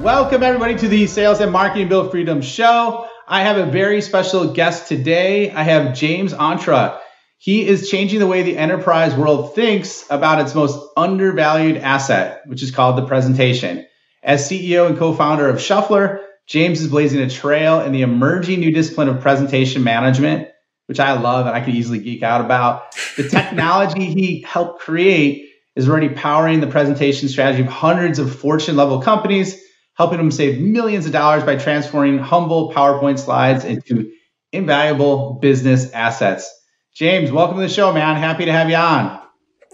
[0.00, 3.06] Welcome, everybody, to the Sales and Marketing Built Freedom Show.
[3.28, 5.50] I have a very special guest today.
[5.50, 6.98] I have James Ontra.
[7.36, 12.62] He is changing the way the enterprise world thinks about its most undervalued asset, which
[12.62, 13.86] is called the presentation.
[14.22, 18.60] As CEO and co founder of Shufflrr, James is blazing a trail in the emerging
[18.60, 20.48] new discipline of presentation management,
[20.86, 22.96] which I love and I could easily geek out about.
[23.18, 28.76] The technology he helped create is already powering the presentation strategy of hundreds of Fortune
[28.76, 29.62] level companies,
[30.00, 34.10] helping them save millions of dollars by transforming humble PowerPoint slides into
[34.50, 36.50] invaluable business assets.
[36.94, 38.16] James, welcome to the show, man.
[38.16, 39.20] Happy to have you on.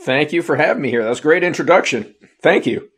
[0.01, 1.05] Thank you for having me here.
[1.05, 2.13] That was a great introduction.
[2.43, 2.91] Thank you.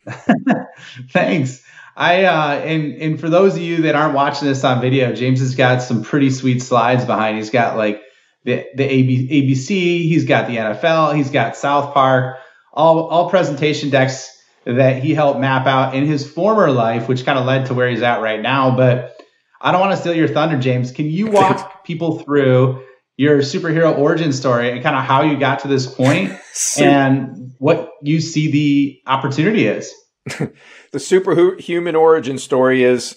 [1.10, 1.62] Thanks.
[1.94, 5.40] I uh, and and for those of you that aren't watching this on video, James
[5.40, 7.36] has got some pretty sweet slides behind.
[7.36, 8.00] He's got like
[8.44, 12.38] the the ABC, he's got the NFL, he's got South Park,
[12.72, 14.34] all all presentation decks
[14.76, 17.88] that he helped map out in his former life, which kind of led to where
[17.88, 18.76] he's at right now.
[18.76, 19.20] But
[19.60, 20.92] I don't want to steal your thunder, James.
[20.92, 22.82] Can you walk people through
[23.18, 26.32] your superhero origin story and kind of how you got to this point
[26.78, 29.92] and what you see the opportunity is.
[30.92, 33.16] the superhuman origin story is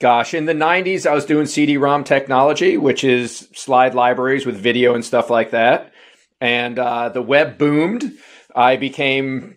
[0.00, 4.56] gosh, in the 90s, I was doing CD ROM technology, which is slide libraries with
[4.56, 5.92] video and stuff like that.
[6.40, 8.12] And uh, the web boomed.
[8.54, 9.56] I became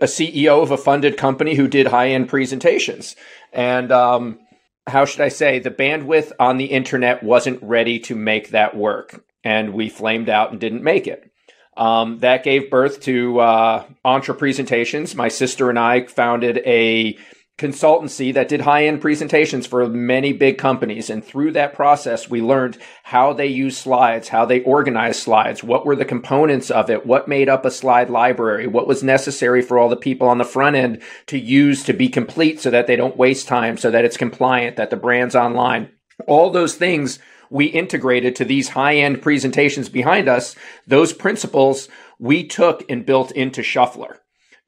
[0.00, 3.16] a CEO of a funded company who did high end presentations.
[3.52, 4.38] And um,
[4.86, 9.24] how should I say, the bandwidth on the internet wasn't ready to make that work.
[9.44, 11.30] And we flamed out and didn't make it.
[11.76, 15.14] Um, that gave birth to uh, Ontra Presentations.
[15.14, 17.16] My sister and I founded a
[17.58, 21.10] consultancy that did high end presentations for many big companies.
[21.10, 25.84] And through that process, we learned how they use slides, how they organize slides, what
[25.84, 29.76] were the components of it, what made up a slide library, what was necessary for
[29.76, 32.96] all the people on the front end to use to be complete so that they
[32.96, 35.90] don't waste time, so that it's compliant, that the brand's online.
[36.26, 37.18] All those things
[37.50, 40.54] we integrated to these high end presentations behind us.
[40.86, 44.18] Those principles we took and built into Shufflrr.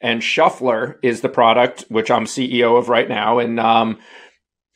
[0.00, 3.38] And Shufflrr is the product which I'm CEO of right now.
[3.38, 3.98] And um,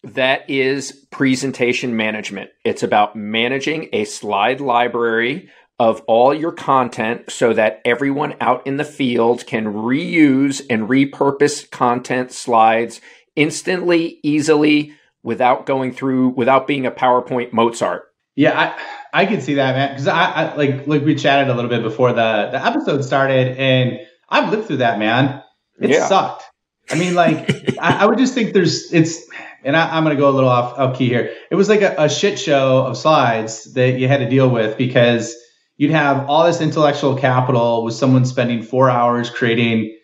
[0.02, 2.50] that is presentation management.
[2.64, 5.48] It's about managing a slide library
[5.78, 11.68] of all your content so that everyone out in the field can reuse and repurpose
[11.70, 13.00] content slides
[13.34, 18.04] instantly, easily, without going through, without being a PowerPoint Mozart.
[18.36, 18.76] Yeah,
[19.12, 19.90] I, I can see that, man.
[19.90, 23.56] Because I, I like like we chatted a little bit before the the episode started,
[23.56, 24.00] and
[24.34, 25.42] I've lived through that, man.
[25.80, 26.08] It yeah.
[26.08, 26.42] sucked.
[26.90, 29.24] I mean, like, I, I, would just think there's, it's,
[29.62, 31.32] and I, am going to go a little off, off key here.
[31.52, 34.76] It was like a, a shit show of slides that you had to deal with
[34.76, 35.36] because
[35.76, 39.96] you'd have all this intellectual capital with someone spending four hours creating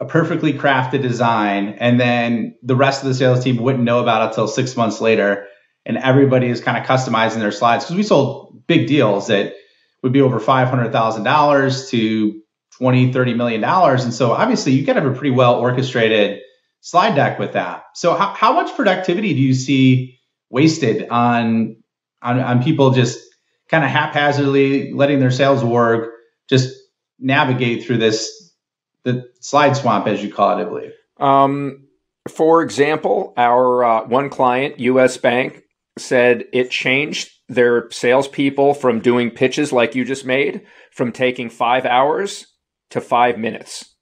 [0.00, 1.76] a perfectly crafted design.
[1.78, 5.00] And then the rest of the sales team wouldn't know about it until six months
[5.00, 5.46] later.
[5.86, 9.54] And everybody is kind of customizing their slides because we sold big deals that
[10.02, 12.42] would be over $500,000 to
[12.78, 14.04] 20, 30 million dollars.
[14.04, 16.40] And so obviously you got to have a pretty well orchestrated
[16.80, 17.84] slide deck with that.
[17.94, 20.18] So how, how much productivity do you see
[20.50, 21.76] wasted on,
[22.20, 23.18] on, on people just
[23.68, 26.10] kind of haphazardly letting their sales org
[26.48, 26.74] just
[27.18, 28.52] navigate through this,
[29.04, 30.92] the slide swamp, as you call it, I believe?
[31.18, 31.88] Um,
[32.28, 35.62] for example, our uh, one client, US Bank,
[35.96, 41.86] said it changed their salespeople from doing pitches like you just made, from taking five
[41.86, 42.46] hours
[42.90, 43.96] to five minutes.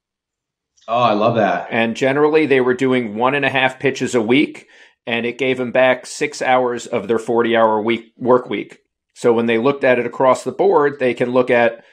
[0.86, 1.68] Oh, I love that.
[1.70, 4.68] And generally, they were doing one and a half pitches a week,
[5.06, 8.80] and it gave them back six hours of their 40 hour week work week.
[9.14, 11.84] So when they looked at it across the board, they can look at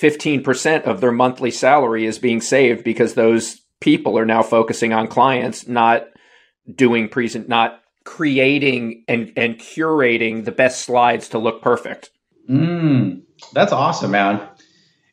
[0.00, 5.08] 15% of their monthly salary is being saved because those people are now focusing on
[5.08, 6.06] clients, not
[6.72, 12.10] doing present, not creating and, and curating the best slides to look perfect.
[12.48, 13.22] Mm,
[13.52, 14.48] that's awesome, man.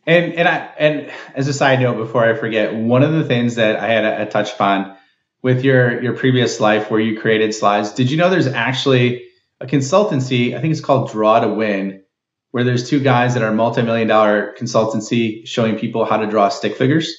[0.07, 3.55] And and I and as a side note, before I forget, one of the things
[3.55, 4.95] that I had a, a touch upon
[5.43, 9.27] with your your previous life where you created slides, did you know there's actually
[9.59, 10.55] a consultancy?
[10.55, 12.03] I think it's called Draw to Win,
[12.51, 16.77] where there's two guys that are multi-million dollar consultancy showing people how to draw stick
[16.77, 17.13] figures.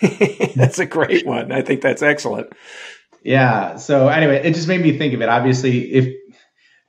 [0.56, 1.52] that's a great one.
[1.52, 2.52] I think that's excellent.
[3.22, 3.76] Yeah.
[3.76, 5.28] So anyway, it just made me think of it.
[5.28, 6.14] Obviously, if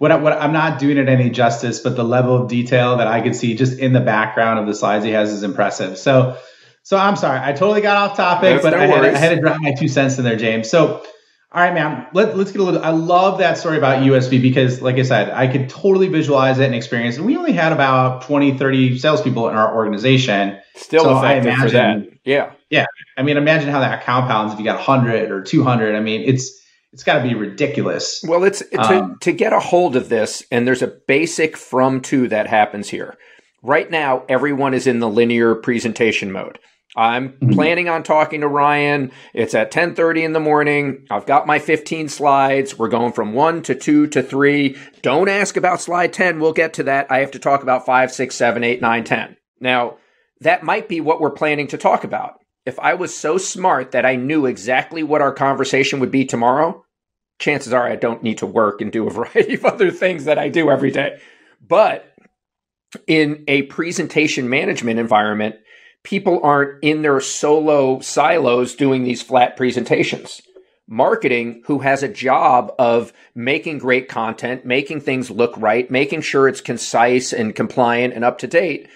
[0.02, 3.08] what, I, what I'm not doing it any justice, but the level of detail that
[3.08, 5.96] I could see just in the background of the slides he has is impressive.
[5.96, 6.40] So,
[6.82, 9.36] so I'm sorry, I totally got off topic, That's but no I, had, I, had,
[9.36, 10.72] to drop my two cents in there, James.
[10.72, 11.06] So,
[11.52, 12.84] all right, man, let, let's get a little.
[12.84, 16.66] I love that story about USB because, like I said, I could totally visualize it
[16.66, 17.18] and experience.
[17.18, 20.60] And we only had about 20, 30 salespeople in our organization.
[20.78, 22.18] Still so effective I imagine, for that.
[22.26, 22.54] Yeah.
[22.72, 22.86] Yeah.
[23.18, 25.94] I mean, imagine how that compounds if you got 100 or 200.
[25.94, 26.61] I mean, it's
[26.94, 28.24] it's got to be ridiculous.
[28.28, 32.02] Well, it's to, um, to get a hold of this, and there's a basic from
[32.02, 33.18] to that happens here.
[33.64, 36.60] Right now, everyone is in the linear presentation mode.
[36.96, 37.52] I'm mm-hmm.
[37.52, 39.12] planning on talking to Ryan.
[39.34, 41.06] It's at 10:30 in the morning.
[41.10, 42.78] I've got my 15 slides.
[42.78, 44.78] We're going from 1 to 2 to 3.
[45.02, 46.42] Don't ask about slide 10.
[46.42, 47.10] We'll get to that.
[47.10, 49.38] I have to talk about 5, 6, 7, 8, 9, 10.
[49.62, 49.98] Now,
[50.42, 54.06] that might be what we're planning to talk about if I was so smart that
[54.06, 56.86] I knew exactly what our conversation would be tomorrow,
[57.40, 60.38] chances are I don't need to work and do a variety of other things that
[60.38, 61.20] I do every day.
[61.66, 62.06] But
[63.08, 65.56] in a presentation management environment,
[66.04, 70.42] people aren't in their solo silos doing these flat presentations.
[70.88, 76.48] Marketing, who has a job of making great content, making things look right, making sure
[76.48, 78.90] it's concise and compliant and up to date,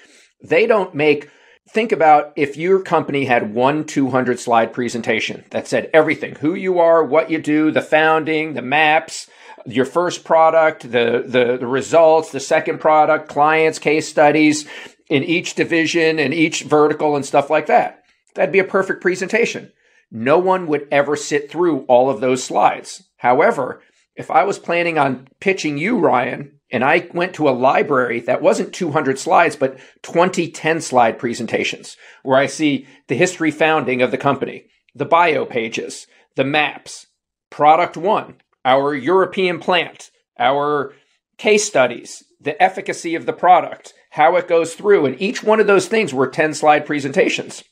[0.44, 1.30] they don't make
[1.70, 6.80] think about if your company had one 200 slide presentation that said everything who you
[6.80, 9.28] are, what you do, the founding, the maps,
[9.66, 14.68] your first product, the, the, the results, the second product, clients, case studies
[15.10, 18.04] in each division and each vertical and stuff like that.
[18.36, 19.72] That'd be a perfect presentation.
[20.12, 23.04] No one would ever sit through all of those slides.
[23.18, 23.82] However,
[24.16, 28.42] if I was planning on pitching you, Ryan, and I went to a library that
[28.42, 34.12] wasn't 200 slides, but 20 10 slide presentations where I see the history founding of
[34.12, 37.08] the company, the bio pages, the maps,
[37.50, 40.10] product one, our European plant,
[40.40, 40.94] our
[41.38, 45.06] case studies, the efficacy of the product, how it goes through.
[45.06, 47.64] And each one of those things were 10 slide presentations.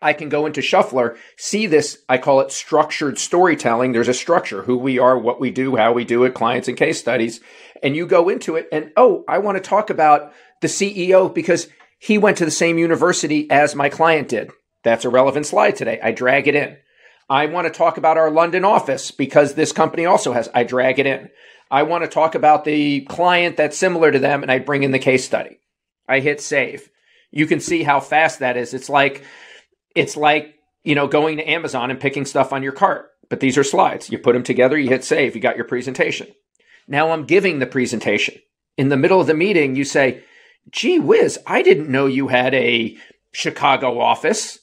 [0.00, 3.92] I can go into Shufflrr, see this, I call it structured storytelling.
[3.92, 6.76] There's a structure, who we are, what we do, how we do it, clients and
[6.76, 7.40] case studies.
[7.84, 11.68] And you go into it and, oh, I want to talk about the CEO because
[11.98, 14.50] he went to the same university as my client did.
[14.82, 16.00] That's a relevant slide today.
[16.02, 16.76] I drag it in.
[17.28, 20.98] I want to talk about our London office because this company also has, I drag
[20.98, 21.30] it in.
[21.70, 24.90] I want to talk about the client that's similar to them and I bring in
[24.90, 25.58] the case study.
[26.08, 26.90] I hit save.
[27.30, 28.74] You can see how fast that is.
[28.74, 29.24] It's like
[29.94, 33.10] it's like, you know, going to Amazon and picking stuff on your cart.
[33.28, 34.10] But these are slides.
[34.10, 36.28] You put them together, you hit save, you got your presentation.
[36.86, 38.36] Now I'm giving the presentation.
[38.76, 40.22] In the middle of the meeting, you say,
[40.70, 42.96] gee whiz, I didn't know you had a
[43.32, 44.58] Chicago office.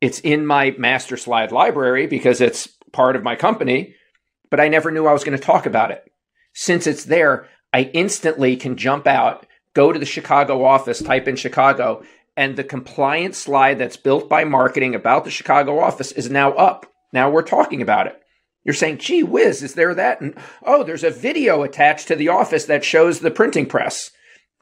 [0.00, 3.94] It's in my master slide library because it's part of my company,
[4.50, 6.10] but I never knew I was going to talk about it.
[6.52, 11.36] Since it's there, I instantly can jump out, go to the Chicago office, type in
[11.36, 12.02] Chicago,
[12.36, 16.86] and the compliance slide that's built by marketing about the Chicago office is now up.
[17.12, 18.20] Now we're talking about it.
[18.66, 20.20] You're saying, gee whiz, is there that?
[20.20, 20.34] And
[20.64, 24.10] oh, there's a video attached to the office that shows the printing press.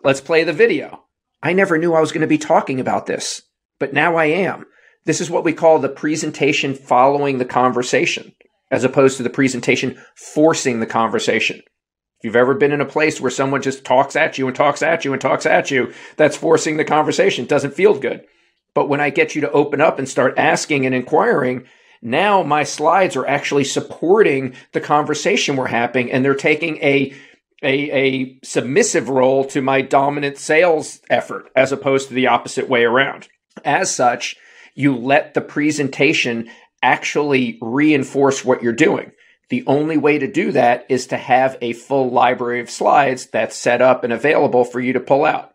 [0.05, 1.05] Let's play the video.
[1.43, 3.41] I never knew I was going to be talking about this,
[3.81, 4.67] but now I am.
[5.06, 8.32] This is what we call the presentation following the conversation,
[8.70, 13.23] as opposed to the presentation forcing the conversation If you've ever been in a place
[13.23, 16.37] where someone just talks at you and talks at you and talks at you, that's
[16.37, 17.44] forcing the conversation.
[17.44, 18.27] It doesn't feel good.
[18.75, 21.65] But when I get you to open up and start asking and inquiring,
[22.05, 27.15] now my slides are actually supporting the conversation we're having and they're taking a
[27.63, 32.84] a, a submissive role to my dominant sales effort as opposed to the opposite way
[32.84, 33.27] around.
[33.65, 34.37] As such,
[34.75, 36.51] you let the presentation
[36.82, 39.13] actually reinforce what you're doing.
[39.49, 43.56] The only way to do that is to have a full library of slides that's
[43.56, 45.53] set up and available for you to pull out.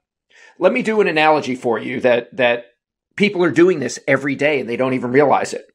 [0.58, 2.65] Let me do an analogy for you that, that
[3.15, 5.65] people are doing this every day and they don't even realize it.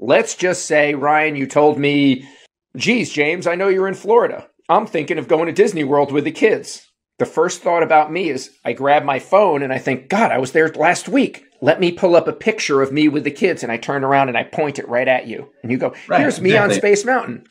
[0.00, 2.28] Let's just say, Ryan, you told me,
[2.76, 4.48] geez, James, I know you're in Florida.
[4.68, 6.82] I'm thinking of going to Disney World with the kids.
[7.18, 10.38] The first thought about me is I grab my phone and I think, God, I
[10.38, 13.62] was there last week let me pull up a picture of me with the kids
[13.62, 15.50] and I turn around and I point it right at you.
[15.62, 16.74] And you go, right, here's me exactly.
[16.74, 17.44] on Space Mountain.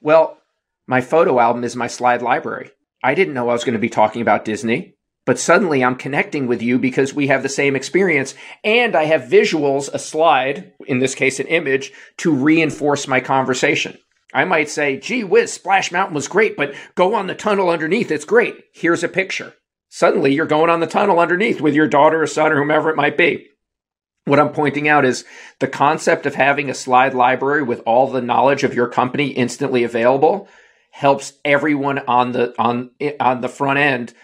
[0.00, 0.38] Well,
[0.86, 2.70] my photo album is my slide library.
[3.02, 4.95] I didn't know I was going to be talking about Disney,
[5.26, 9.22] but suddenly I'm connecting with you because we have the same experience and I have
[9.22, 13.98] visuals, a slide, in this case, an image to reinforce my conversation.
[14.32, 18.10] I might say, gee whiz, Splash Mountain was great, but go on the tunnel underneath.
[18.10, 18.56] It's great.
[18.72, 19.54] Here's a picture.
[19.88, 22.96] Suddenly you're going on the tunnel underneath with your daughter or son or whomever it
[22.96, 23.46] might be.
[24.26, 25.24] What I'm pointing out is
[25.60, 29.84] the concept of having a slide library with all the knowledge of your company instantly
[29.84, 30.48] available
[30.90, 32.90] helps everyone on the on
[33.20, 34.14] on the front end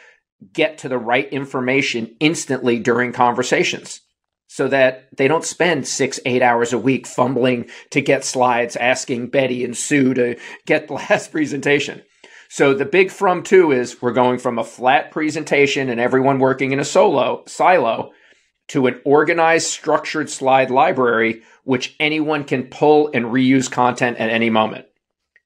[0.53, 4.01] get to the right information instantly during conversations
[4.49, 9.29] so that they don't spend six, eight hours a week fumbling to get slides, asking
[9.29, 12.03] Betty and Sue to get the last presentation.
[12.51, 16.73] So the big from two is we're going from a flat presentation and everyone working
[16.73, 18.11] in a solo silo
[18.69, 24.51] to an organized, structured slide library, which anyone can pull and reuse content at any
[24.51, 24.85] moment.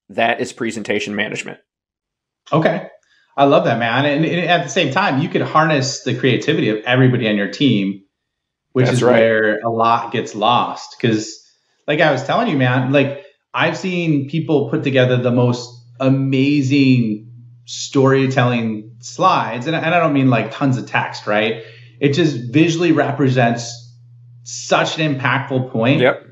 [0.08, 1.58] That is presentation management.
[2.52, 2.88] Okay.
[3.36, 4.06] I love that, man.
[4.06, 7.50] And, and at the same time, you could harness the creativity of everybody on your
[7.50, 8.04] team,
[8.72, 9.20] which That's is right.
[9.20, 10.96] where a lot gets lost.
[10.98, 11.44] Because,
[11.86, 17.32] like I was telling you, man, like I've seen people put together the most amazing
[17.66, 19.66] storytelling slides.
[19.66, 21.62] And, and I don't mean like tons of text, right?
[22.00, 23.94] it just visually represents
[24.42, 26.26] such an impactful point yep.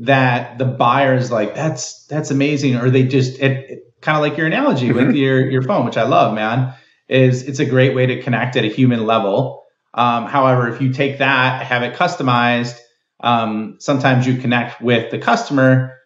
[0.00, 4.22] that the buyer is like, that's that's amazing, or they just it, it kind of
[4.22, 5.06] like your analogy mm-hmm.
[5.06, 6.74] with your your phone, which I love, man.
[7.08, 9.64] Is it's a great way to connect at a human level.
[9.94, 12.78] Um, however, if you take that, have it customized,
[13.18, 15.96] um, sometimes you connect with the customer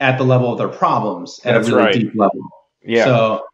[0.00, 1.94] at the level of their problems at That's a really right.
[1.94, 2.40] deep level.
[2.82, 3.04] Yeah.
[3.04, 3.44] So,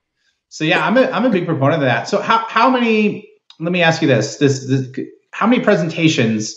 [0.48, 2.08] so yeah, I'm a I'm a big proponent of that.
[2.08, 3.28] So how how many
[3.60, 6.56] let me ask you this, this, this how many presentations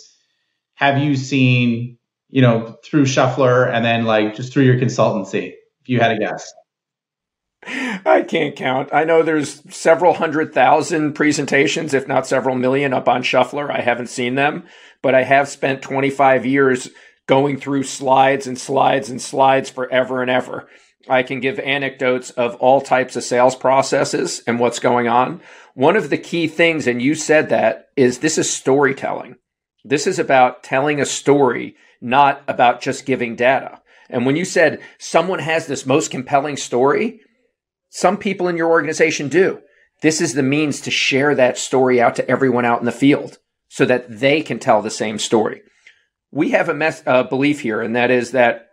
[0.74, 1.98] have you seen,
[2.30, 6.18] you know, through Shufflrr and then like just through your consultancy, if you had a
[6.18, 6.52] guess?
[7.66, 8.90] I can't count.
[8.92, 13.70] I know there's several hundred thousand presentations, if not several million, up on Shufflrr.
[13.70, 14.64] I haven't seen them,
[15.02, 16.90] but I have spent 25 years
[17.26, 20.68] going through slides and slides and slides forever and ever.
[21.08, 25.40] I can give anecdotes of all types of sales processes and what's going on.
[25.74, 29.36] One of the key things, and you said that, is this is storytelling.
[29.84, 33.82] This is about telling a story, not about just giving data.
[34.08, 37.20] And when you said someone has this most compelling story,
[37.94, 39.60] some people in your organization do.
[40.02, 43.38] This is the means to share that story out to everyone out in the field
[43.68, 45.62] so that they can tell the same story.
[46.32, 48.70] We have a, mes- a belief here, and that is that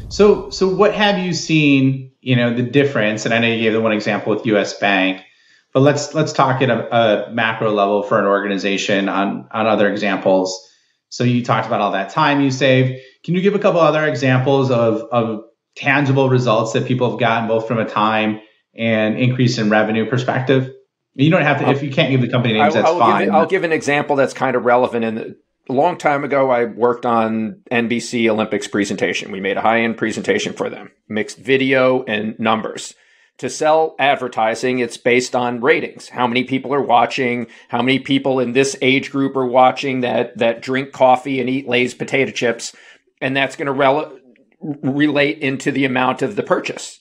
[0.08, 2.10] So, so what have you seen?
[2.20, 4.78] You know, the difference, and I know you gave the one example with U.S.
[4.78, 5.24] Bank,
[5.72, 9.90] but let's let's talk at a, a macro level for an organization on on other
[9.90, 10.68] examples.
[11.08, 13.00] So you talked about all that time you saved.
[13.24, 17.48] Can you give a couple other examples of of tangible results that people have gotten
[17.48, 18.40] both from a time
[18.74, 20.70] and increase in revenue perspective?
[21.14, 22.74] You don't have to if you can't give the company names.
[22.74, 23.26] That's I'll fine.
[23.26, 25.36] Give, I'll give an example that's kind of relevant in the,
[25.68, 29.30] a long time ago, I worked on NBC Olympics presentation.
[29.30, 32.94] We made a high end presentation for them, mixed video and numbers.
[33.38, 36.08] To sell advertising, it's based on ratings.
[36.08, 37.48] How many people are watching?
[37.68, 41.68] How many people in this age group are watching that that drink coffee and eat
[41.68, 42.74] Lay's potato chips?
[43.20, 44.18] And that's going to rel-
[44.60, 47.00] relate into the amount of the purchase.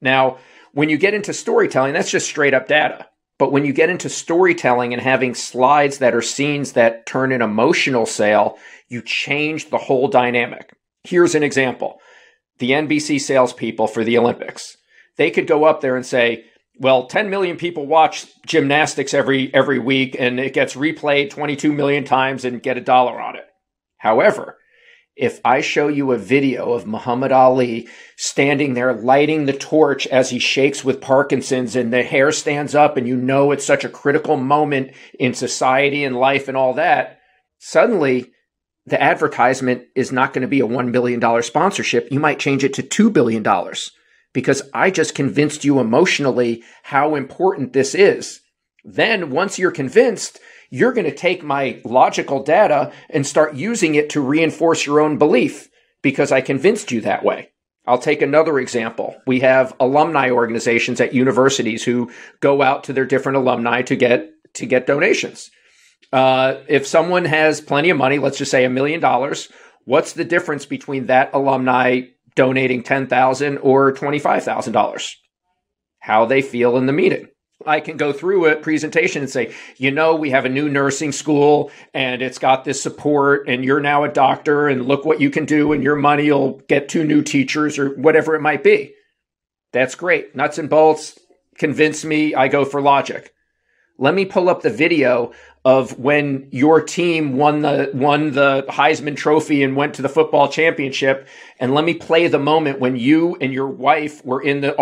[0.00, 0.38] Now,
[0.72, 3.06] when you get into storytelling, that's just straight up data.
[3.38, 7.42] But when you get into storytelling and having slides that are scenes that turn an
[7.42, 8.58] emotional sale,
[8.88, 10.74] you change the whole dynamic.
[11.04, 12.00] Here's an example.
[12.58, 14.76] The NBC salespeople for the Olympics.
[15.20, 16.46] They could go up there and say,
[16.78, 22.04] well, 10 million people watch gymnastics every every week and it gets replayed 22 million
[22.04, 23.44] times and get a dollar on it.
[23.98, 24.56] However,
[25.14, 27.86] if I show you a video of Muhammad Ali
[28.16, 32.96] standing there lighting the torch as he shakes with Parkinson's and the hair stands up
[32.96, 37.18] and you know it's such a critical moment in society and life and all that,
[37.58, 38.32] suddenly
[38.86, 42.08] the advertisement is not going to be a $1 billion sponsorship.
[42.10, 43.44] You might change it to $2 billion
[44.32, 48.40] because I just convinced you emotionally how important this is.
[48.84, 50.38] Then once you're convinced,
[50.70, 55.18] you're going to take my logical data and start using it to reinforce your own
[55.18, 55.68] belief
[56.02, 57.50] because I convinced you that way.
[57.86, 59.16] I'll take another example.
[59.26, 62.10] We have alumni organizations at universities who
[62.40, 65.50] go out to their different alumni to get to get donations.
[66.12, 69.48] Uh, if someone has plenty of money, let's just say a million dollars,
[69.84, 72.02] what's the difference between that alumni
[72.34, 75.16] donating 10,000 or twenty five thousand dollars?
[75.98, 77.28] How they feel in the meeting.
[77.66, 81.12] I can go through a presentation and say, you know, we have a new nursing
[81.12, 85.28] school and it's got this support and you're now a doctor and look what you
[85.28, 88.94] can do and your money will get two new teachers or whatever it might be.
[89.72, 90.34] That's great.
[90.34, 91.18] Nuts and bolts.
[91.58, 92.34] Convince me.
[92.34, 93.34] I go for logic.
[93.98, 95.32] Let me pull up the video
[95.64, 100.48] of when your team won the won the Heisman Trophy and went to the football
[100.48, 101.28] championship.
[101.58, 104.74] And let me play the moment when you and your wife were in the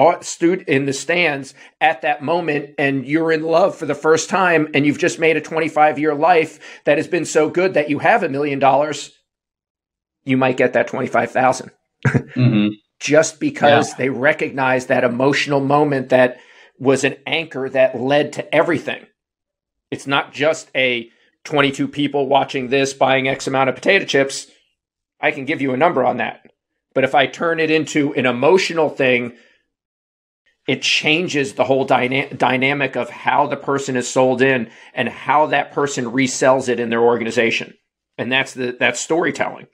[0.69, 4.87] in the stands at that moment, and you're in love for the first time, and
[4.87, 8.23] you've just made a 25 year life that has been so good that you have
[8.23, 9.11] a million dollars.
[10.25, 11.71] You might get that 25,000.
[12.07, 12.69] mm-hmm.
[13.01, 13.95] Just because yeah.
[13.97, 16.39] they recognize that emotional moment that
[16.79, 19.07] was an anchor that led to everything.
[19.91, 21.11] It's not just a
[21.45, 24.47] 22 people watching this buying X amount of potato chips.
[25.21, 26.53] I can give you a number on that.
[26.95, 29.37] But if I turn it into an emotional thing,
[30.67, 35.47] it changes the whole dyna- dynamic of how the person is sold in and how
[35.47, 37.75] that person resells it in their organization.
[38.19, 39.67] And that's the that's storytelling.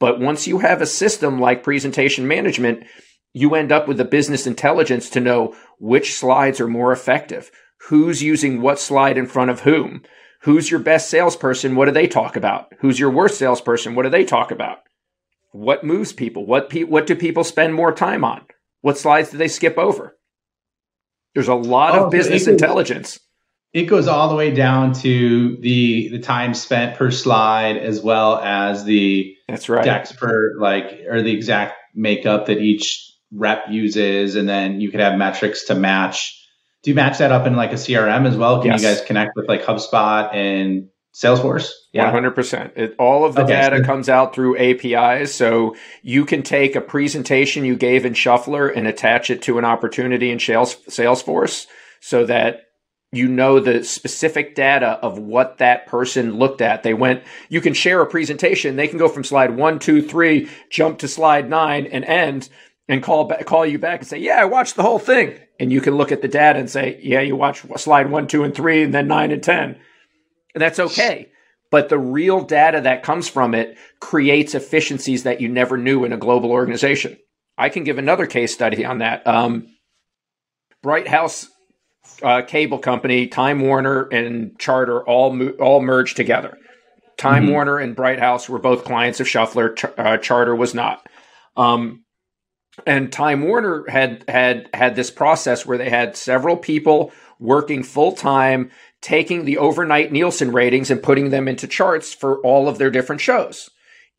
[0.00, 2.84] But once you have a system like presentation management,
[3.32, 7.50] you end up with the business intelligence to know which slides are more effective,
[7.88, 10.02] who's using what slide in front of whom.
[10.42, 11.76] Who's your best salesperson?
[11.76, 12.72] What do they talk about?
[12.80, 13.94] Who's your worst salesperson?
[13.94, 14.78] What do they talk about?
[15.52, 16.44] What moves people?
[16.44, 18.44] What pe- what do people spend more time on?
[18.80, 20.16] What slides do they skip over?
[21.34, 23.20] There's a lot oh, of business it goes, intelligence.
[23.72, 28.38] It goes all the way down to the the time spent per slide as well
[28.38, 34.36] as the that's right decks per like or the exact makeup that each rep uses
[34.36, 36.43] and then you could have metrics to match
[36.84, 38.60] do you match that up in like a CRM as well?
[38.60, 38.82] Can yes.
[38.82, 41.70] you guys connect with like HubSpot and Salesforce?
[41.94, 42.76] Yeah, 100%.
[42.76, 45.34] It, all of the okay, data comes out through APIs.
[45.34, 49.64] So you can take a presentation you gave in Shufflrr and attach it to an
[49.64, 51.66] opportunity in Salesforce
[52.00, 52.60] so that
[53.12, 56.82] you know the specific data of what that person looked at.
[56.82, 58.76] They went, you can share a presentation.
[58.76, 62.50] They can go from slide one, two, three, jump to slide nine and end
[62.88, 65.72] and call back, call you back and say, yeah, I watched the whole thing and
[65.72, 68.54] you can look at the data and say, yeah, you watch slide one, two, and
[68.54, 69.78] three, and then nine and 10.
[70.54, 71.28] And that's okay.
[71.70, 76.12] But the real data that comes from it creates efficiencies that you never knew in
[76.12, 77.18] a global organization.
[77.56, 79.26] I can give another case study on that.
[79.26, 79.68] Um,
[80.82, 81.48] Bright House
[82.22, 86.56] uh, Cable Company, Time Warner, and Charter all mo- all merged together.
[87.16, 87.52] Time mm-hmm.
[87.52, 89.76] Warner and Bright House were both clients of Shufflrr.
[89.76, 91.06] Ch- uh, Charter was not.
[91.56, 92.03] Um,
[92.86, 98.12] and Time Warner had had had this process where they had several people working full
[98.12, 102.90] time, taking the overnight Nielsen ratings and putting them into charts for all of their
[102.90, 103.70] different shows.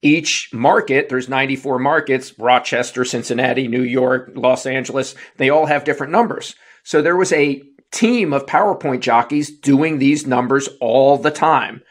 [0.02, 6.12] Each market, there's 94 markets, Rochester, Cincinnati, New York, Los Angeles, they all have different
[6.12, 6.56] numbers.
[6.84, 11.82] So there was a team of PowerPoint jockeys doing these numbers all the time.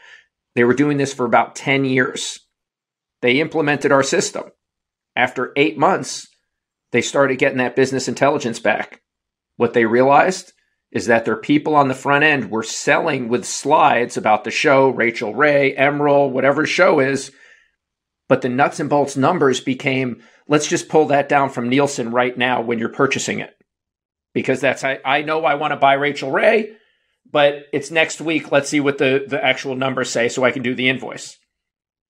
[0.53, 2.39] They were doing this for about 10 years.
[3.21, 4.51] They implemented our system.
[5.15, 6.27] After eight months,
[6.95, 9.01] they started getting that business intelligence back.
[9.57, 10.53] What they realized
[10.93, 14.87] is that their people on the front end were selling with slides about the show,
[14.87, 17.33] Rachael Ray, Emeril, whatever show is.
[18.29, 22.37] But the nuts and bolts numbers became let's just pull that down from Nielsen right
[22.37, 23.53] now when you're purchasing it.
[24.33, 26.77] Because that's, I, I know I want to buy Rachael Ray,
[27.29, 28.53] but it's next week.
[28.53, 31.37] Let's see what the, the actual numbers say so I can do the invoice.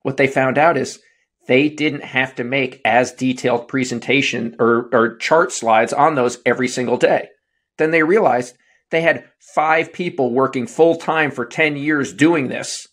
[0.03, 0.99] What they found out is
[1.47, 6.67] they didn't have to make as detailed presentation or, or chart slides on those every
[6.67, 7.29] single day.
[7.77, 8.55] Then they realized
[8.91, 12.87] they had five people working full time for 10 years doing this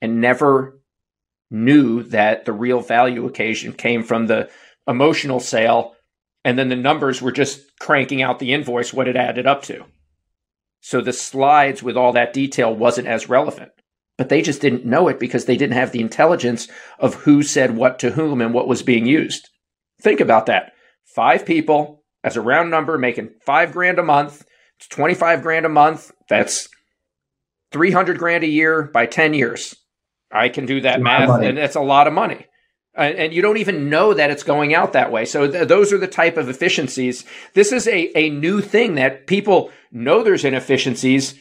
[0.00, 0.80] and never
[1.50, 4.50] knew that the real value occasion came from the
[4.86, 5.94] emotional sale.
[6.44, 9.84] And then the numbers were just cranking out the invoice, what it added up to.
[10.80, 13.72] So the slides with all that detail wasn't as relevant.
[14.16, 17.76] But they just didn't know it because they didn't have the intelligence of who said
[17.76, 19.48] what to whom and what was being used.
[20.00, 20.72] Think about that.
[21.04, 24.44] Five people as a round number making five grand a month.
[24.78, 26.12] It's 25 grand a month.
[26.28, 26.68] That's
[27.72, 29.74] 300 grand a year by 10 years.
[30.30, 32.46] I can do that math, and it's a lot of money.
[32.96, 35.24] And, and, you don't even know that it's going out that way.
[35.24, 37.24] So th- those are the type of efficiencies.
[37.52, 41.34] This is a, a new thing that people know there's inefficiencies,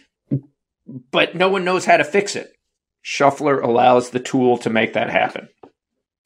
[1.12, 2.52] but no one knows how to fix it.
[3.04, 5.50] Shufflrr allows the tool to make that happen.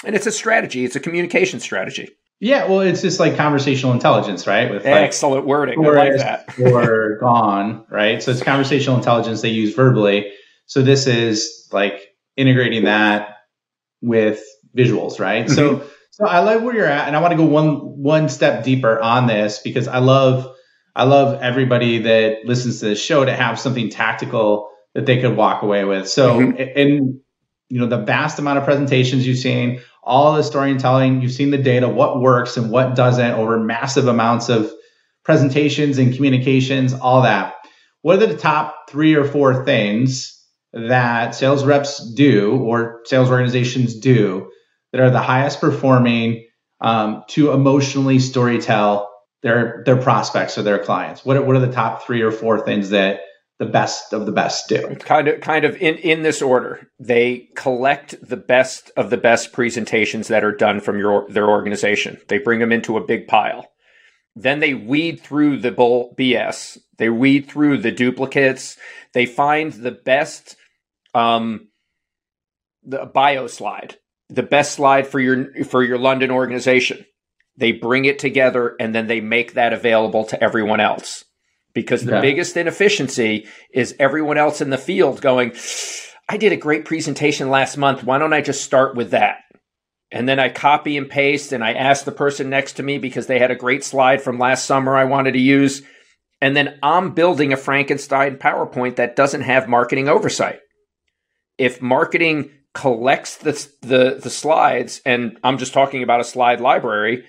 [0.05, 2.09] And it's a strategy, it's a communication strategy.
[2.39, 4.69] Yeah, well, it's just like conversational intelligence, right?
[4.69, 6.59] With like, excellent wording, I like that.
[6.59, 8.21] or gone, right?
[8.21, 10.31] So it's conversational intelligence they use verbally.
[10.67, 13.37] So this is like integrating that
[14.01, 14.43] with
[14.77, 15.45] visuals, right?
[15.45, 15.55] Mm-hmm.
[15.55, 18.63] So so I like where you're at, and I want to go one one step
[18.63, 20.47] deeper on this because I love
[20.95, 25.37] I love everybody that listens to this show to have something tactical that they could
[25.37, 26.09] walk away with.
[26.09, 26.57] So, mm-hmm.
[26.57, 27.21] in
[27.69, 31.59] you know the vast amount of presentations you've seen, all the storytelling, you've seen the
[31.59, 34.71] data, what works and what doesn't over massive amounts of
[35.23, 37.53] presentations and communications, all that.
[38.01, 43.99] What are the top three or four things that sales reps do or sales organizations
[43.99, 44.49] do
[44.91, 46.47] that are the highest performing
[46.81, 49.05] um, to emotionally storytell
[49.43, 51.23] their their prospects or their clients?
[51.23, 53.19] What are, what are the top three or four things that
[53.59, 54.95] the best of the best do.
[54.99, 56.89] Kind of, kind of in, in this order.
[56.99, 62.19] They collect the best of the best presentations that are done from your their organization.
[62.27, 63.71] They bring them into a big pile.
[64.35, 66.77] Then they weed through the bull BS.
[66.97, 68.77] They weed through the duplicates.
[69.13, 70.55] They find the best,
[71.15, 71.69] um,
[72.83, 73.95] the bio slide,
[74.29, 77.05] the best slide for your for your London organization.
[77.55, 81.23] They bring it together and then they make that available to everyone else
[81.77, 85.53] because the biggest inefficiency is everyone else in the field going,
[86.27, 88.03] I did a great presentation last month.
[88.03, 89.41] Why don't I just start with that?
[90.11, 93.27] And then I copy and paste and I ask the person next to me because
[93.27, 95.83] they had a great slide from last summer I wanted to use.
[96.41, 100.61] And then I'm building a Frankenstein PowerPoint that doesn't have marketing oversight.
[101.59, 103.51] If marketing collects the,
[103.83, 107.25] the, the slides, and I'm just talking about a slide library,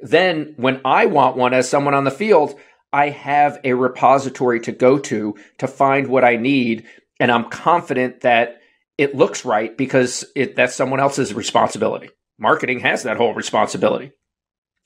[0.00, 2.58] then when I want one as someone on the field,
[2.92, 6.86] I have a repository to go to to find what I need.
[7.18, 8.60] And I'm confident that
[8.98, 12.10] it looks right because it, that's someone else's responsibility.
[12.38, 14.12] Marketing has that whole responsibility.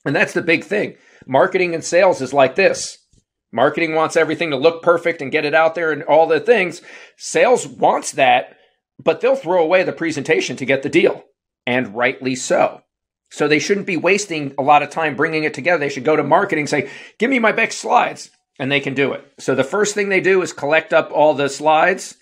[0.04, 0.96] And that's the big thing.
[1.26, 2.98] Marketing and sales is like this.
[3.52, 6.82] Marketing wants everything to look perfect and get it out there and all the things.
[7.16, 8.56] Sales wants that,
[9.02, 11.24] but they'll throw away the presentation to get the deal.
[11.66, 12.82] And rightly so.
[13.30, 15.78] So they shouldn't be wasting a lot of time bringing it together.
[15.78, 19.12] They should go to marketing, say, give me my best slides, and they can do
[19.12, 19.24] it.
[19.38, 22.16] So the first thing they do is collect up all the slides.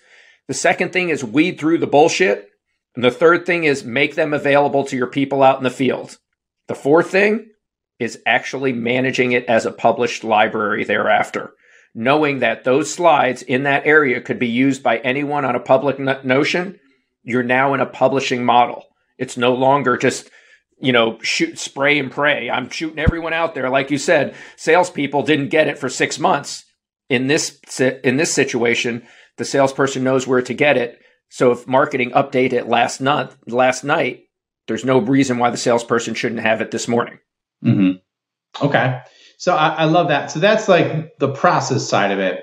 [0.47, 2.49] The second thing is weed through the bullshit.
[2.95, 6.17] And the third thing is make them available to your people out in the field.
[6.67, 7.49] The fourth thing
[7.99, 11.51] is actually managing it as a published library thereafter,
[11.93, 15.99] knowing that those slides in that area could be used by anyone on a public
[15.99, 16.79] notion.
[17.23, 18.83] You're now in a publishing model.
[19.17, 20.29] It's no longer just
[20.79, 22.49] you know, shoot, spray and pray.
[22.49, 23.69] I'm shooting everyone out there.
[23.69, 26.65] Like you said, salespeople didn't get it for six months.
[27.07, 29.05] In this in this situation,
[29.37, 30.99] the salesperson knows where to get it.
[31.29, 34.23] So if marketing update it last night, last night,
[34.67, 37.19] there's no reason why the salesperson shouldn't have it this morning.
[37.63, 38.65] Mm-hmm.
[38.65, 39.01] Okay,
[39.37, 40.31] so I, I, love that.
[40.31, 42.41] So that's like the process side of it,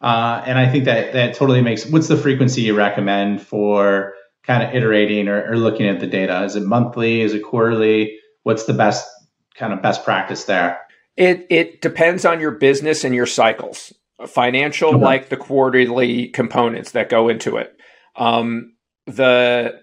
[0.00, 1.86] uh, and I think that that totally makes.
[1.86, 4.13] What's the frequency you recommend for
[4.46, 6.44] kind of iterating or, or looking at the data?
[6.44, 7.20] Is it monthly?
[7.20, 8.18] Is it quarterly?
[8.42, 9.08] What's the best
[9.54, 10.80] kind of best practice there?
[11.16, 13.92] It it depends on your business and your cycles.
[14.26, 15.04] Financial, okay.
[15.04, 17.76] like the quarterly components that go into it.
[18.16, 18.74] Um,
[19.06, 19.80] the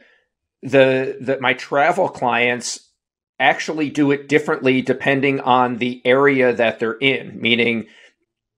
[0.62, 2.88] the the my travel clients
[3.40, 7.40] actually do it differently depending on the area that they're in.
[7.42, 7.88] Meaning,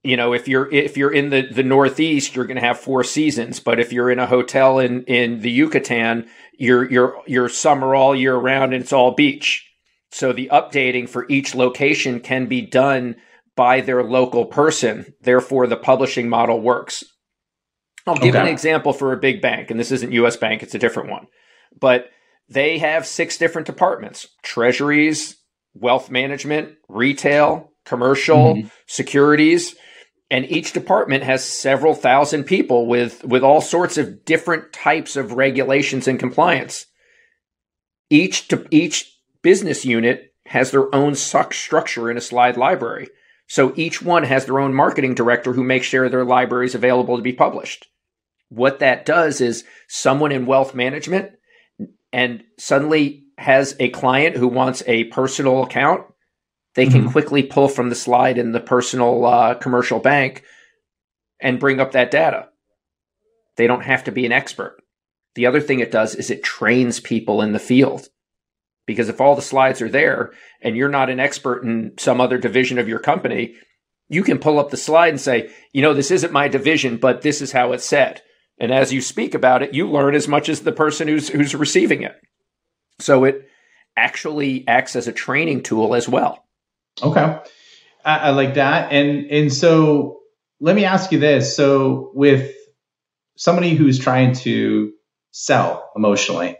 [0.04, 3.04] you know if you're if you're in the the northeast you're going to have four
[3.04, 7.96] seasons but if you're in a hotel in in the yucatan you're you're you're summer
[7.96, 9.70] all year round and it's all beach.
[10.12, 13.16] So the updating for each location can be done
[13.56, 15.14] by their local person.
[15.22, 17.04] Therefore the publishing model works.
[18.06, 18.44] I'll give okay.
[18.44, 21.28] an example for a big bank and this isn't us bank it's a different one.
[21.80, 22.10] But
[22.50, 25.38] they have six different departments treasuries
[25.74, 28.68] wealth management retail commercial mm-hmm.
[28.86, 29.76] securities
[30.34, 35.34] and each department has several thousand people with with all sorts of different types of
[35.34, 36.88] regulations and compliance.
[38.10, 43.10] Each to, each business unit has their own structure in a slide library.
[43.48, 47.16] So each one has their own marketing director who makes sure their library is available
[47.18, 47.86] to be published.
[48.50, 51.34] What that does is someone in wealth management
[52.12, 56.08] and suddenly has a client who wants a personal account,
[56.76, 57.12] they can mm-hmm.
[57.12, 60.44] quickly pull from the slide in the personal uh, commercial bank
[61.40, 62.50] and bring up that data.
[63.58, 64.78] They don't have to be an expert.
[65.36, 68.08] The other thing it does is it trains people in the field.
[68.86, 72.38] Because if all the slides are there and you're not an expert in some other
[72.38, 73.56] division of your company,
[74.10, 77.22] you can pull up the slide and say, you know, this isn't my division, but
[77.22, 78.22] this is how it's said.
[78.60, 81.56] And as you speak about it, you learn as much as the person who's who's
[81.56, 82.16] receiving it.
[83.00, 83.48] So it
[83.96, 86.44] actually acts as a training tool as well.
[87.02, 87.40] Okay.
[88.06, 88.92] I, I like that.
[88.92, 90.20] And and so
[90.60, 91.56] let me ask you this.
[91.56, 92.54] So with
[93.36, 94.92] somebody who's trying to
[95.32, 96.58] sell emotionally,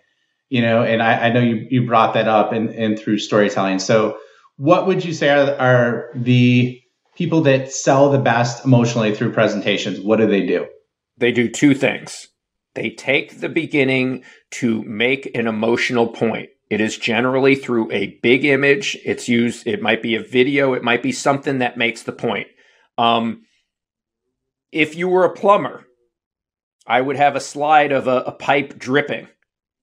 [0.50, 3.80] you know, and I, I know you, you brought that up and in through storytelling.
[3.80, 4.18] So
[4.58, 6.80] what would you say are, are the
[7.16, 10.00] people that sell the best emotionally through presentations?
[10.00, 10.68] What do they do?
[11.18, 12.28] They do two things.
[12.76, 16.50] They take the beginning to make an emotional point.
[16.74, 18.98] It is generally through a big image.
[19.06, 22.48] It's used, it might be a video, it might be something that makes the point.
[22.98, 23.44] Um,
[24.72, 25.86] if you were a plumber,
[26.88, 29.28] I would have a slide of a, a pipe dripping,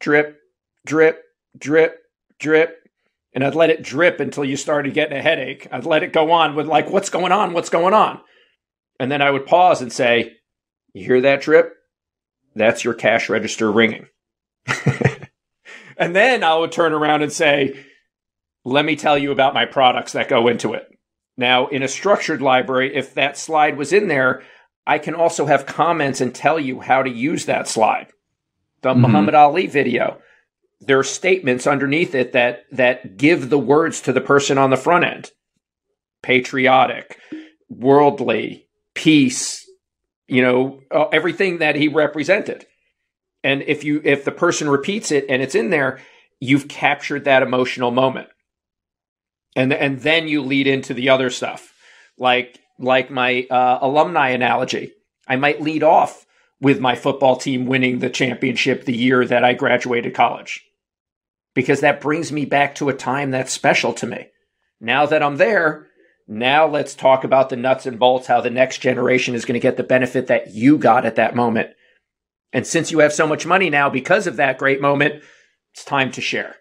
[0.00, 0.40] drip,
[0.85, 1.22] drip,
[1.57, 1.96] drip,
[2.40, 2.76] drip,
[3.35, 5.68] and I'd let it drip until you started getting a headache.
[5.70, 7.53] I'd let it go on with like, what's going on?
[7.53, 8.20] What's going on?
[8.98, 10.38] And then I would pause and say,
[10.92, 11.72] you hear that drip?
[12.57, 14.09] That's your cash register ringing.
[16.00, 17.78] and then I would turn around and say,
[18.64, 20.86] let me tell you about my products that go into it.
[21.36, 24.42] Now, in a structured library, if that slide was in there,
[24.86, 28.08] I can also have comments and tell you how to use that slide.
[28.82, 29.02] The mm-hmm.
[29.02, 30.18] Muhammad Ali video,
[30.80, 34.76] there are statements underneath it that that give the words to the person on the
[34.76, 35.30] front end.
[36.22, 37.18] Patriotic,
[37.68, 39.68] worldly, peace,
[40.26, 42.66] you know, uh, everything that he represented.
[43.42, 46.00] And if you if the person repeats it and it's in there,
[46.40, 48.29] you've captured that emotional moment.
[49.57, 51.72] And and then you lead into the other stuff.
[52.18, 54.92] Like like my uh, alumni analogy.
[55.29, 56.26] I might lead off
[56.61, 60.64] with my football team winning the championship the year that I graduated college
[61.55, 64.29] because that brings me back to a time that's special to me.
[64.81, 65.87] Now that I'm there,
[66.26, 69.61] now let's talk about the nuts and bolts, how the next generation is going to
[69.61, 71.70] get the benefit that you got at that moment.
[72.52, 75.22] And since you have so much money now because of that great moment,
[75.72, 76.56] it's time to share.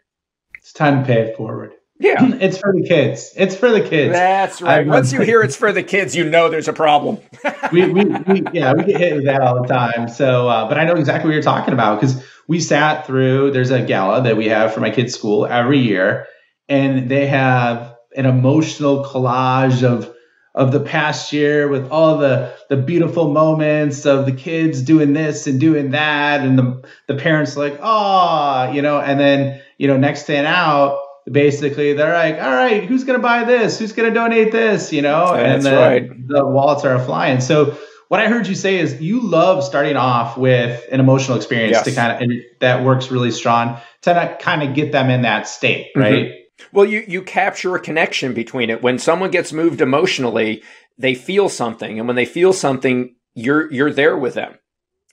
[0.58, 1.73] It's time to pay it forward.
[1.99, 2.34] Yeah.
[2.39, 3.34] It's for the kids.
[3.36, 4.13] It's for the kids.
[4.13, 4.88] That's right.
[4.88, 7.17] I, Once you hear it's for the kids, you know there's a problem.
[7.71, 10.08] we, we, we, yeah, we get hit with that all the time.
[10.08, 13.71] So, uh, but I know exactly what you're talking about because we sat through, there's
[13.71, 16.28] a gala that we have for my kids' school every year,
[16.67, 20.13] and they have an emotional collage of
[20.60, 25.48] of the past year with all the the beautiful moments of the kids doing this
[25.48, 29.98] and doing that and the the parents like oh you know and then you know
[29.98, 31.00] next thing out
[31.32, 33.78] basically they're like, all right, who's going to buy this?
[33.80, 34.91] Who's going to donate this?
[34.91, 36.28] You know, and the, right.
[36.28, 37.41] the wallets are flying.
[37.41, 41.76] So what I heard you say is you love starting off with an emotional experience
[41.76, 41.86] yes.
[41.86, 45.48] to kind of, and that works really strong to kind of get them in that
[45.48, 46.00] state, mm-hmm.
[46.00, 46.26] right?
[46.26, 46.38] Mm-hmm.
[46.72, 48.82] Well, you, you capture a connection between it.
[48.82, 50.63] When someone gets moved emotionally,
[50.98, 51.98] they feel something.
[51.98, 54.56] And when they feel something, you're, you're there with them.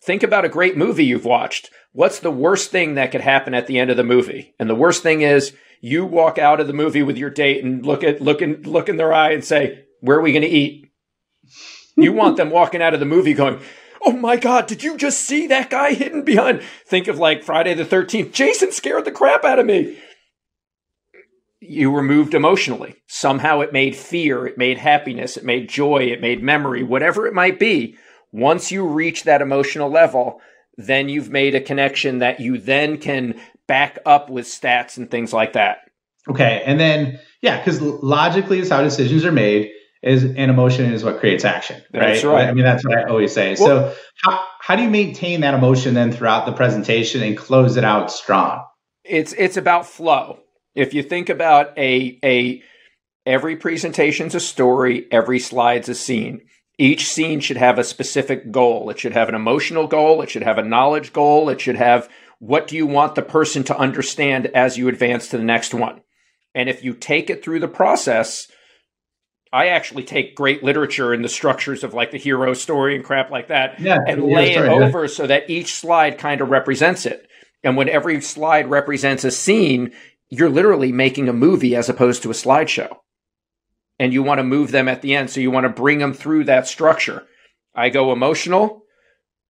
[0.02, 1.70] Think about a great movie you've watched.
[1.92, 4.54] What's the worst thing that could happen at the end of the movie?
[4.58, 7.84] And the worst thing is you walk out of the movie with your date and
[7.84, 10.48] look at look in look in their eye and say, "Where are we going to
[10.48, 10.90] eat?"
[11.96, 13.60] you want them walking out of the movie going,
[14.04, 17.74] "Oh my god, did you just see that guy hidden behind?" Think of like Friday
[17.74, 18.32] the 13th.
[18.32, 19.98] Jason scared the crap out of me.
[21.60, 22.96] You were moved emotionally.
[23.06, 27.34] Somehow it made fear, it made happiness, it made joy, it made memory, whatever it
[27.34, 27.96] might be.
[28.32, 30.40] Once you reach that emotional level,
[30.76, 35.32] then you've made a connection that you then can back up with stats and things
[35.32, 35.78] like that.
[36.28, 36.62] Okay.
[36.66, 39.70] And then, yeah, because logically is how decisions are made
[40.02, 41.82] is and emotion is what creates action.
[41.92, 42.12] Right?
[42.14, 42.46] That's right.
[42.48, 43.56] I mean, that's what I always say.
[43.58, 47.76] Well, so how, how do you maintain that emotion then throughout the presentation and close
[47.76, 48.64] it out strong?
[49.04, 50.40] It's, it's about flow.
[50.76, 52.62] If you think about a, a,
[53.24, 56.42] every presentation's a story, every slide's a scene.
[56.78, 58.90] Each scene should have a specific goal.
[58.90, 60.20] It should have an emotional goal.
[60.20, 61.48] It should have a knowledge goal.
[61.48, 62.08] It should have
[62.38, 66.02] what do you want the person to understand as you advance to the next one?
[66.54, 68.48] And if you take it through the process,
[69.52, 73.30] I actually take great literature in the structures of like the hero story and crap
[73.30, 75.10] like that yeah, and lay story, it over yeah.
[75.10, 77.26] so that each slide kind of represents it.
[77.62, 79.92] And when every slide represents a scene,
[80.28, 82.96] you're literally making a movie as opposed to a slideshow.
[83.98, 85.30] And you want to move them at the end.
[85.30, 87.26] So you want to bring them through that structure.
[87.74, 88.86] I go emotional,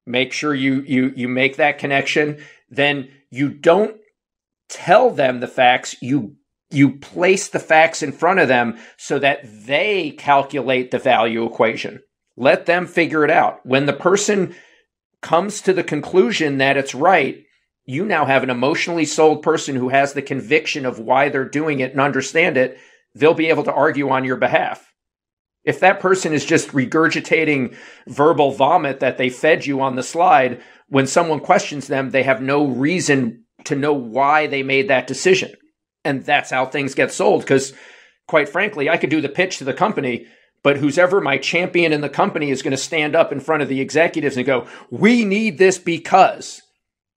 [0.07, 2.39] make sure you you you make that connection
[2.71, 3.97] then you don't
[4.69, 6.37] tell them the facts you
[6.71, 12.01] you place the facts in front of them so that they calculate the value equation
[12.37, 14.55] let them figure it out when the person
[15.21, 17.43] comes to the conclusion that it's right
[17.87, 21.81] you now have an emotionally sold person who has the conviction of why they're doing
[21.81, 22.79] it and understand it
[23.15, 24.93] they'll be able to argue on your behalf
[25.67, 30.63] if that person is just regurgitating verbal vomit that they fed you on the slide,
[30.89, 35.53] when someone questions them, they have no reason to know why they made that decision.
[36.05, 37.41] And that's how things get sold.
[37.41, 37.75] Because,
[38.29, 40.29] quite frankly, I could do the pitch to the company,
[40.63, 43.63] but who's ever my champion in the company is going to stand up in front
[43.63, 46.63] of the executives and go, We need this because.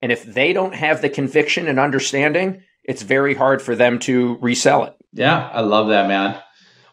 [0.01, 4.37] And if they don't have the conviction and understanding, it's very hard for them to
[4.41, 4.95] resell it.
[5.13, 6.39] Yeah, I love that, man.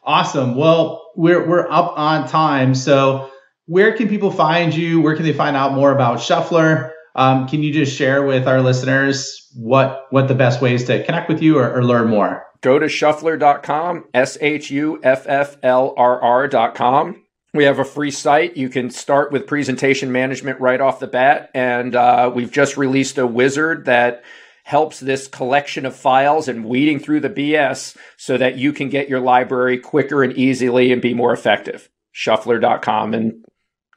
[0.03, 0.55] Awesome.
[0.55, 2.75] Well, we're we're up on time.
[2.75, 3.31] So,
[3.67, 5.01] where can people find you?
[5.01, 6.93] Where can they find out more about Shufflrr?
[7.17, 11.29] Um, can you just share with our listeners what what the best ways to connect
[11.29, 12.45] with you or, or learn more?
[12.61, 17.23] Go to shufflrr.com, S H U F F L R R.com.
[17.57, 18.57] We have a free site.
[18.57, 21.51] You can start with presentation management right off the bat.
[21.55, 24.23] And uh, we've just released a wizard that
[24.65, 29.09] helps this collection of files and weeding through the BS so that you can get
[29.09, 31.89] your library quicker and easily and be more effective.
[32.15, 33.45] Shufflrr.com and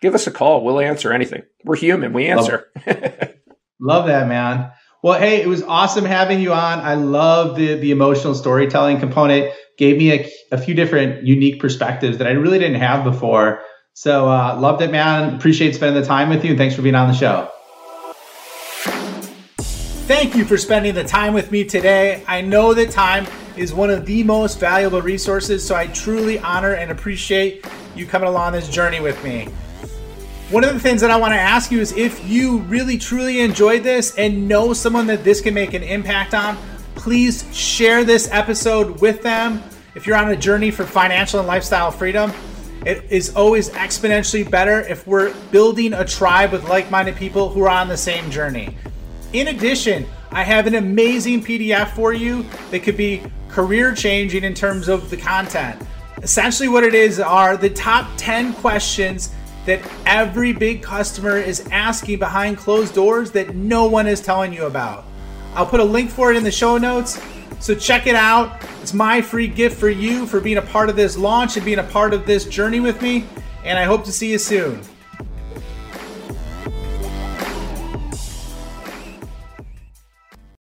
[0.01, 0.63] give us a call.
[0.63, 1.43] We'll answer anything.
[1.63, 2.13] We're human.
[2.13, 2.67] We answer.
[2.85, 3.29] Love,
[3.79, 4.71] love that, man.
[5.01, 6.79] Well, hey, it was awesome having you on.
[6.79, 9.53] I love the the emotional storytelling component.
[9.79, 13.61] Gave me a, a few different unique perspectives that I really didn't have before.
[13.93, 15.35] So uh, loved it, man.
[15.35, 17.49] Appreciate spending the time with you, and thanks for being on the show.
[20.05, 22.25] Thank you for spending the time with me today.
[22.27, 26.73] I know that time is one of the most valuable resources, so I truly honor
[26.73, 27.65] and appreciate
[27.95, 29.45] you coming along this journey with me.
[30.49, 33.39] One of the things that I want to ask you is if you really truly
[33.39, 36.57] enjoyed this and know someone that this can make an impact on,
[36.99, 39.63] please share this episode with them.
[39.95, 42.33] If you're on a journey for financial and lifestyle freedom,
[42.85, 47.63] it is always exponentially better if we're building a tribe with like minded people who
[47.63, 48.75] are on the same journey.
[49.31, 54.53] In addition, I have an amazing PDF for you that could be career changing in
[54.53, 55.81] terms of the content.
[56.21, 59.33] Essentially, what it is are the top 10 questions
[59.65, 64.65] that every big customer is asking behind closed doors that no one is telling you
[64.65, 65.05] about.
[65.59, 67.21] I'll put a link for it in the show notes.
[67.59, 68.63] So check it out.
[68.81, 71.79] It's my free gift for you for being a part of this launch and being
[71.79, 73.25] a part of this journey with me.
[73.65, 74.79] And I hope to see you soon.